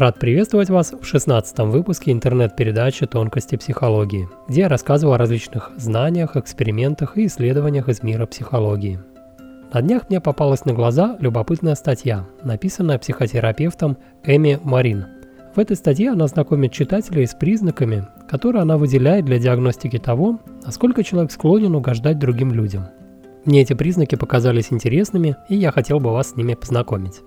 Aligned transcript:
Рад 0.00 0.18
приветствовать 0.18 0.70
вас 0.70 0.94
в 0.98 1.04
16 1.04 1.58
выпуске 1.58 2.10
интернет-передачи 2.10 3.06
«Тонкости 3.06 3.56
психологии», 3.56 4.30
где 4.48 4.62
я 4.62 4.68
рассказываю 4.70 5.16
о 5.16 5.18
различных 5.18 5.72
знаниях, 5.76 6.38
экспериментах 6.38 7.18
и 7.18 7.26
исследованиях 7.26 7.90
из 7.90 8.02
мира 8.02 8.24
психологии. 8.24 8.98
На 9.74 9.82
днях 9.82 10.08
мне 10.08 10.22
попалась 10.22 10.64
на 10.64 10.72
глаза 10.72 11.18
любопытная 11.20 11.74
статья, 11.74 12.26
написанная 12.42 12.98
психотерапевтом 12.98 13.98
Эми 14.24 14.58
Марин. 14.64 15.04
В 15.54 15.58
этой 15.58 15.76
статье 15.76 16.12
она 16.12 16.28
знакомит 16.28 16.72
читателей 16.72 17.26
с 17.26 17.34
признаками, 17.34 18.06
которые 18.26 18.62
она 18.62 18.78
выделяет 18.78 19.26
для 19.26 19.38
диагностики 19.38 19.98
того, 19.98 20.40
насколько 20.64 21.04
человек 21.04 21.30
склонен 21.30 21.74
угождать 21.74 22.18
другим 22.18 22.52
людям. 22.54 22.86
Мне 23.44 23.60
эти 23.60 23.74
признаки 23.74 24.14
показались 24.14 24.72
интересными, 24.72 25.36
и 25.50 25.56
я 25.56 25.70
хотел 25.70 26.00
бы 26.00 26.10
вас 26.10 26.30
с 26.30 26.36
ними 26.36 26.54
познакомить. 26.54 27.20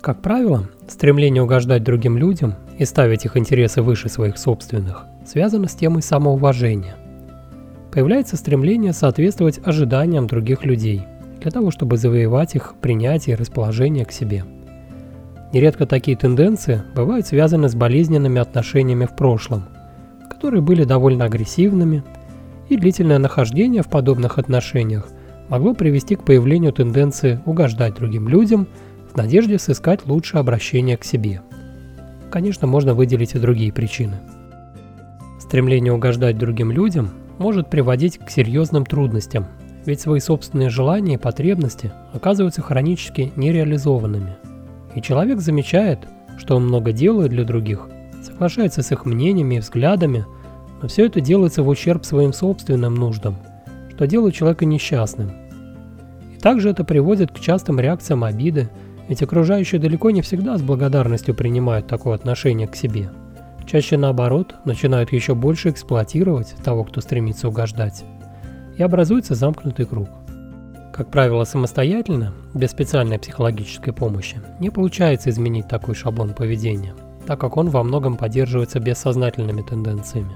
Как 0.00 0.22
правило, 0.22 0.68
стремление 0.86 1.42
угождать 1.42 1.82
другим 1.82 2.18
людям 2.18 2.54
и 2.78 2.84
ставить 2.84 3.24
их 3.24 3.36
интересы 3.36 3.82
выше 3.82 4.08
своих 4.08 4.38
собственных 4.38 5.04
связано 5.26 5.66
с 5.66 5.74
темой 5.74 6.02
самоуважения. 6.02 6.94
Появляется 7.90 8.36
стремление 8.36 8.92
соответствовать 8.92 9.60
ожиданиям 9.64 10.28
других 10.28 10.64
людей 10.64 11.02
для 11.40 11.50
того, 11.50 11.72
чтобы 11.72 11.96
завоевать 11.96 12.54
их 12.54 12.74
принятие 12.80 13.34
и 13.34 13.38
расположение 13.38 14.04
к 14.04 14.12
себе. 14.12 14.44
Нередко 15.52 15.84
такие 15.84 16.16
тенденции 16.16 16.82
бывают 16.94 17.26
связаны 17.26 17.68
с 17.68 17.74
болезненными 17.74 18.40
отношениями 18.40 19.04
в 19.04 19.16
прошлом, 19.16 19.64
которые 20.30 20.62
были 20.62 20.84
довольно 20.84 21.24
агрессивными, 21.24 22.04
и 22.68 22.76
длительное 22.76 23.18
нахождение 23.18 23.82
в 23.82 23.88
подобных 23.88 24.38
отношениях 24.38 25.08
могло 25.48 25.74
привести 25.74 26.14
к 26.14 26.22
появлению 26.22 26.72
тенденции 26.72 27.40
угождать 27.46 27.96
другим 27.96 28.28
людям– 28.28 28.68
надежде 29.18 29.58
сыскать 29.58 30.06
лучшее 30.06 30.40
обращение 30.40 30.96
к 30.96 31.04
себе. 31.04 31.42
Конечно, 32.30 32.66
можно 32.66 32.94
выделить 32.94 33.34
и 33.34 33.38
другие 33.38 33.72
причины. 33.72 34.16
Стремление 35.40 35.92
угождать 35.92 36.38
другим 36.38 36.72
людям 36.72 37.10
может 37.38 37.70
приводить 37.70 38.18
к 38.18 38.30
серьезным 38.30 38.84
трудностям, 38.86 39.46
ведь 39.86 40.00
свои 40.00 40.20
собственные 40.20 40.70
желания 40.70 41.14
и 41.14 41.18
потребности 41.18 41.92
оказываются 42.12 42.62
хронически 42.62 43.32
нереализованными. 43.36 44.36
И 44.94 45.02
человек 45.02 45.40
замечает, 45.40 46.00
что 46.38 46.56
он 46.56 46.66
много 46.66 46.92
делает 46.92 47.30
для 47.30 47.44
других, 47.44 47.88
соглашается 48.22 48.82
с 48.82 48.92
их 48.92 49.04
мнениями 49.04 49.56
и 49.56 49.60
взглядами, 49.60 50.26
но 50.80 50.88
все 50.88 51.06
это 51.06 51.20
делается 51.20 51.62
в 51.62 51.68
ущерб 51.68 52.04
своим 52.04 52.32
собственным 52.32 52.94
нуждам, 52.94 53.36
что 53.94 54.06
делает 54.06 54.34
человека 54.34 54.64
несчастным. 54.64 55.32
И 56.34 56.38
также 56.38 56.70
это 56.70 56.84
приводит 56.84 57.32
к 57.32 57.40
частым 57.40 57.80
реакциям 57.80 58.24
обиды, 58.24 58.68
ведь 59.08 59.22
окружающие 59.22 59.80
далеко 59.80 60.10
не 60.10 60.22
всегда 60.22 60.58
с 60.58 60.62
благодарностью 60.62 61.34
принимают 61.34 61.86
такое 61.86 62.14
отношение 62.14 62.68
к 62.68 62.76
себе. 62.76 63.10
Чаще 63.66 63.96
наоборот, 63.96 64.54
начинают 64.64 65.12
еще 65.12 65.34
больше 65.34 65.70
эксплуатировать 65.70 66.54
того, 66.62 66.84
кто 66.84 67.00
стремится 67.00 67.48
угождать. 67.48 68.04
И 68.76 68.82
образуется 68.82 69.34
замкнутый 69.34 69.86
круг. 69.86 70.08
Как 70.92 71.10
правило, 71.10 71.44
самостоятельно, 71.44 72.32
без 72.54 72.70
специальной 72.70 73.18
психологической 73.18 73.92
помощи, 73.92 74.40
не 74.58 74.70
получается 74.70 75.30
изменить 75.30 75.68
такой 75.68 75.94
шаблон 75.94 76.34
поведения, 76.34 76.94
так 77.26 77.40
как 77.40 77.56
он 77.56 77.68
во 77.70 77.82
многом 77.82 78.16
поддерживается 78.16 78.80
бессознательными 78.80 79.62
тенденциями. 79.62 80.34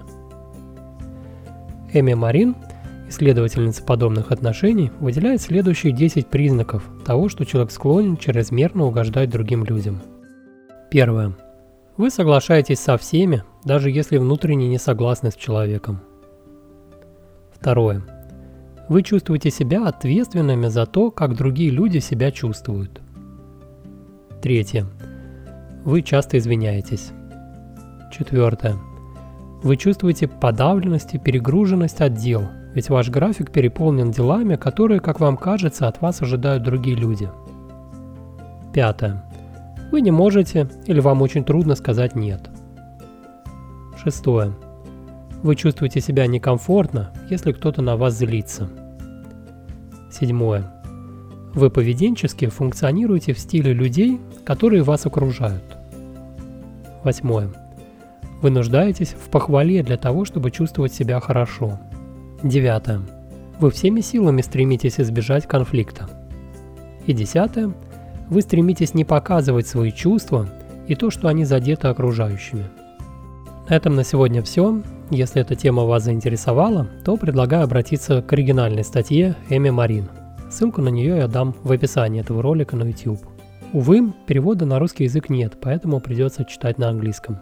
Эми 1.93 2.15
Марин 2.15 2.55
Исследовательница 3.13 3.83
подобных 3.83 4.33
отношений 4.33 4.91
выделяет 4.99 5.43
следующие 5.43 5.93
10 5.93 6.29
признаков 6.29 6.83
того, 7.05 7.29
что 7.29 7.45
человек 7.45 7.71
склонен 7.71 8.17
чрезмерно 8.17 8.87
угождать 8.87 9.29
другим 9.29 9.67
людям. 9.67 10.01
Первое. 10.91 11.35
Вы 11.99 12.09
соглашаетесь 12.09 12.81
со 12.81 12.97
всеми, 12.97 13.45
даже 13.67 13.91
если 13.91 14.17
внутренне 14.17 14.67
не 14.67 14.79
согласны 14.79 15.31
с 15.31 15.35
человеком. 15.35 16.01
Второе. 17.53 18.01
Вы 18.89 19.03
чувствуете 19.03 19.51
себя 19.51 19.87
ответственными 19.87 20.69
за 20.69 20.87
то, 20.87 21.11
как 21.11 21.37
другие 21.37 21.69
люди 21.69 21.99
себя 21.99 22.31
чувствуют. 22.31 23.03
Третье. 24.41 24.87
Вы 25.85 26.01
часто 26.01 26.39
извиняетесь. 26.39 27.11
Четвертое. 28.11 28.77
Вы 29.63 29.77
чувствуете 29.77 30.29
подавленность 30.29 31.13
и 31.13 31.19
перегруженность 31.19 32.01
от 32.01 32.15
дел– 32.15 32.49
ведь 32.75 32.89
ваш 32.89 33.11
график 33.11 33.51
переполнен 33.51 34.11
делами, 34.11 34.57
которые, 34.57 35.01
как 35.01 35.21
вам 35.21 35.37
кажется, 35.37 35.89
от 35.89 36.01
вас 36.01 36.23
ожидают 36.23 36.63
другие 36.63 36.97
люди. 36.97 37.29
Пятое. 38.73 39.23
Вы 39.91 40.01
не 40.01 40.11
можете 40.11 40.69
или 40.87 41.01
вам 41.01 41.21
очень 41.23 41.45
трудно 41.45 41.75
сказать 41.75 42.15
«нет». 42.15 42.49
Шестое. 44.03 44.53
Вы 45.43 45.55
чувствуете 45.55 46.01
себя 46.01 46.27
некомфортно, 46.27 47.11
если 47.29 47.53
кто-то 47.53 47.83
на 47.83 47.97
вас 47.97 48.15
злится. 48.15 48.71
Седьмое. 50.11 50.65
Вы 51.55 51.69
поведенчески 51.69 52.47
функционируете 52.47 53.35
в 53.35 53.39
стиле 53.39 53.75
людей, 53.75 54.21
которые 54.45 54.83
вас 54.83 55.05
окружают. 55.05 55.77
Восьмое. 57.05 57.51
Вы 58.41 58.51
нуждаетесь 58.51 59.11
в 59.11 59.29
похвале 59.29 59.83
для 59.83 59.99
того, 59.99 60.25
чтобы 60.25 60.51
чувствовать 60.51 60.95
себя 60.95 61.21
хорошо. 61.21 61.79
Девятое. 62.43 63.03
Вы 63.61 63.71
всеми 63.71 64.01
силами 64.01 64.43
стремитесь 64.43 64.99
избежать 64.99 65.47
конфликта. 65.47 66.09
И 67.07 67.13
десятое. 67.13 67.73
Вы 68.29 68.43
стремитесь 68.43 68.95
не 68.95 69.05
показывать 69.05 69.69
свои 69.69 69.93
чувства 69.93 70.49
и 70.89 70.97
то, 70.97 71.11
что 71.11 71.29
они 71.29 71.45
задеты 71.45 71.87
окружающими. 71.87 72.65
На 73.69 73.77
этом 73.77 73.95
на 73.95 74.03
сегодня 74.03 74.43
все. 74.43 74.83
Если 75.11 75.41
эта 75.41 75.55
тема 75.55 75.85
вас 75.85 76.03
заинтересовала, 76.03 76.89
то 77.05 77.17
предлагаю 77.17 77.65
обратиться 77.65 78.23
к 78.23 78.33
оригинальной 78.33 78.83
статье 78.83 79.37
Эми 79.49 79.71
Марин. 79.71 80.09
Ссылку 80.51 80.83
на 80.83 80.89
нее 80.89 81.19
я 81.19 81.29
дам 81.29 81.55
в 81.63 81.71
описании 81.71 82.21
этого 82.21 82.43
ролика 82.43 82.75
на 82.75 82.85
YouTube. 82.85 83.21
Увы, 83.73 84.13
перевода 84.27 84.67
на 84.67 84.81
русский 84.81 85.05
язык 85.05 85.29
нет, 85.29 85.59
поэтому 85.61 86.01
придется 86.01 86.45
читать 86.45 86.77
на 86.77 86.89
английском. 86.89 87.39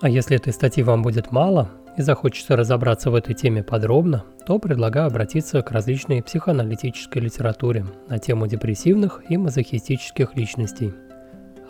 А 0.00 0.08
если 0.08 0.36
этой 0.36 0.52
статьи 0.52 0.82
вам 0.82 1.02
будет 1.02 1.32
мало, 1.32 1.70
и 1.96 2.02
захочется 2.02 2.56
разобраться 2.56 3.10
в 3.10 3.14
этой 3.14 3.34
теме 3.34 3.62
подробно, 3.62 4.24
то 4.46 4.58
предлагаю 4.58 5.06
обратиться 5.06 5.62
к 5.62 5.70
различной 5.70 6.22
психоаналитической 6.22 7.22
литературе 7.22 7.84
на 8.08 8.18
тему 8.18 8.46
депрессивных 8.46 9.22
и 9.28 9.36
мазохистических 9.36 10.36
личностей. 10.36 10.92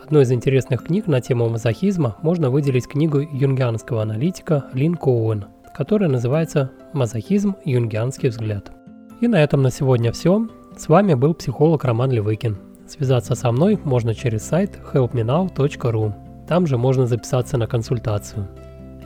Одной 0.03 0.23
из 0.23 0.31
интересных 0.31 0.83
книг 0.83 1.07
на 1.07 1.21
тему 1.21 1.47
мазохизма 1.47 2.17
можно 2.21 2.49
выделить 2.49 2.87
книгу 2.87 3.19
юнгианского 3.19 4.01
аналитика 4.01 4.65
Лин 4.73 4.95
Коуэн, 4.95 5.45
которая 5.73 6.09
называется 6.09 6.71
«Мазохизм. 6.91 7.55
Юнгианский 7.63 8.29
взгляд». 8.29 8.71
И 9.21 9.27
на 9.27 9.41
этом 9.41 9.61
на 9.61 9.71
сегодня 9.71 10.11
все. 10.11 10.47
С 10.77 10.89
вами 10.89 11.13
был 11.13 11.33
психолог 11.33 11.85
Роман 11.85 12.11
Левыкин. 12.11 12.57
Связаться 12.85 13.35
со 13.35 13.51
мной 13.51 13.79
можно 13.83 14.13
через 14.13 14.43
сайт 14.43 14.77
helpmenow.ru. 14.93 16.13
Там 16.47 16.67
же 16.67 16.77
можно 16.77 17.07
записаться 17.07 17.57
на 17.57 17.67
консультацию. 17.67 18.47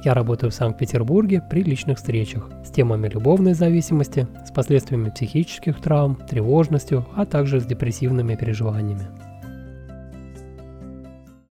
Я 0.04 0.14
работаю 0.14 0.52
в 0.52 0.54
Санкт-Петербурге 0.54 1.42
при 1.50 1.64
личных 1.64 1.98
встречах 1.98 2.50
с 2.64 2.70
темами 2.70 3.08
любовной 3.08 3.54
зависимости, 3.54 4.28
с 4.46 4.52
последствиями 4.52 5.10
психических 5.10 5.82
травм, 5.82 6.16
тревожностью, 6.16 7.06
а 7.16 7.26
также 7.26 7.60
с 7.60 7.66
депрессивными 7.66 8.36
переживаниями. 8.36 9.08